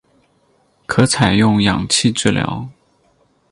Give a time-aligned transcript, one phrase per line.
[0.87, 2.67] 可采用氧气治疗。